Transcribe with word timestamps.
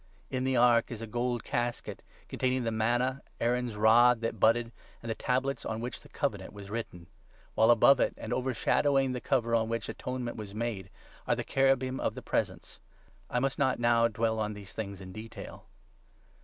In 0.31 0.45
the 0.45 0.57
Ark 0.57 0.89
is 0.89 1.03
a 1.03 1.05
gold 1.05 1.43
casket 1.43 2.01
containing 2.27 2.63
the 2.63 2.69
m 2.69 2.81
anna, 2.81 3.21
Aaron's 3.39 3.75
rod 3.75 4.21
that 4.21 4.39
budded, 4.39 4.71
and 5.03 5.11
the 5.11 5.13
tablets 5.13 5.63
on 5.63 5.79
which 5.79 6.01
the 6.01 6.09
Covenant 6.09 6.53
was 6.53 6.71
written; 6.71 7.05
while 7.53 7.69
above 7.69 7.99
it, 7.99 8.15
and 8.17 8.33
overshadowing 8.33 9.11
the 9.11 9.21
Cover 9.21 9.53
on 9.53 9.65
5 9.65 9.69
which 9.69 9.89
atonement 9.89 10.37
was 10.37 10.55
made, 10.55 10.89
are 11.27 11.35
the 11.35 11.43
Cherubim 11.43 11.99
of 11.99 12.15
the 12.15 12.23
Presence. 12.23 12.79
But 13.27 13.35
I 13.35 13.39
must 13.41 13.59
not 13.59 13.77
now 13.77 14.07
dwell 14.07 14.39
on 14.39 14.53
these 14.53 14.73
things 14.73 15.01
in 15.01 15.11
detail. 15.11 15.65